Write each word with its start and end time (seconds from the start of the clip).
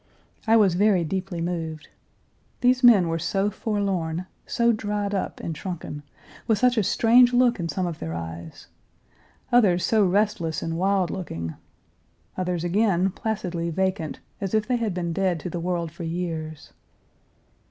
I 0.47 0.55
was 0.57 0.73
very 0.73 1.03
deeply 1.03 1.41
moved. 1.41 1.87
These 2.61 2.83
men 2.83 3.07
were 3.07 3.19
so 3.19 3.51
forlorn, 3.51 4.25
so 4.47 4.71
dried 4.71 5.13
up, 5.13 5.39
and 5.39 5.55
shrunken, 5.55 6.01
with 6.47 6.57
such 6.57 6.75
a 6.75 6.81
strange 6.81 7.33
look 7.33 7.59
in 7.59 7.69
some 7.69 7.85
of 7.85 7.99
their 7.99 8.15
eyes; 8.15 8.65
others 9.51 9.85
so 9.85 10.03
restless 10.03 10.63
and 10.63 10.75
wild 10.75 11.11
looking; 11.11 11.53
others 12.35 12.63
again 12.63 13.11
placidly 13.11 13.69
vacant, 13.69 14.19
as 14.41 14.55
if 14.55 14.67
they 14.67 14.77
had 14.77 14.95
been 14.95 15.13
dead 15.13 15.39
to 15.41 15.51
the 15.51 15.59
world 15.59 15.91
for 15.91 16.01
years. 16.01 16.73